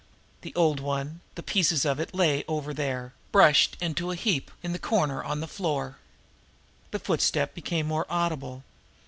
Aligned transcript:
The 0.41 0.55
old 0.55 0.79
one, 0.79 1.19
the 1.35 1.43
pieces 1.43 1.85
of 1.85 1.99
it, 1.99 2.11
lay 2.11 2.43
over 2.47 2.73
there, 2.73 3.13
brushed 3.31 3.77
into 3.79 4.09
a 4.09 4.15
heap 4.15 4.49
in 4.63 4.73
the 4.73 4.79
corner 4.79 5.23
on 5.23 5.41
the 5.41 5.47
floor. 5.47 5.97
The 6.89 6.97
footstep 6.97 7.53
became 7.53 7.85
more 7.85 8.07
audible. 8.09 8.63